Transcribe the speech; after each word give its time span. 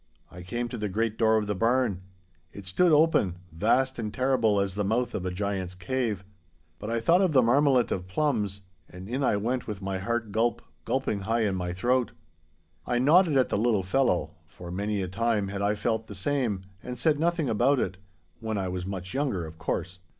I 0.31 0.41
came 0.41 0.67
to 0.69 0.79
the 0.79 0.89
great 0.89 1.15
door 1.15 1.37
of 1.37 1.45
the 1.45 1.53
barn. 1.53 2.01
It 2.51 2.65
stood 2.65 2.91
open, 2.91 3.37
vast 3.51 3.99
and 3.99 4.11
terrible 4.11 4.59
as 4.59 4.73
the 4.73 4.83
mouth 4.83 5.13
of 5.13 5.27
a 5.27 5.31
giant's 5.31 5.75
cave. 5.75 6.25
But 6.79 6.89
I 6.89 6.99
thought 6.99 7.21
of 7.21 7.33
the 7.33 7.43
marmalit 7.43 7.91
of 7.91 8.07
plums, 8.07 8.61
and 8.89 9.07
in 9.07 9.23
I 9.23 9.37
went 9.37 9.67
with 9.67 9.79
my 9.79 9.99
heart 9.99 10.31
gulp—gulping 10.31 11.19
high 11.19 11.41
in 11.41 11.53
my 11.53 11.71
throat.' 11.71 12.13
I 12.87 12.97
nodded 12.97 13.37
at 13.37 13.49
the 13.49 13.59
little 13.59 13.83
fellow, 13.83 14.31
for 14.47 14.71
many 14.71 15.03
a 15.03 15.07
time 15.07 15.49
had 15.49 15.61
I 15.61 15.75
felt 15.75 16.07
the 16.07 16.15
same, 16.15 16.63
and 16.81 16.97
said 16.97 17.19
nothing 17.19 17.47
about 17.47 17.79
it—when 17.79 18.57
I 18.57 18.69
was 18.69 18.87
much 18.87 19.13
younger, 19.13 19.45
of 19.45 19.59
course. 19.59 19.99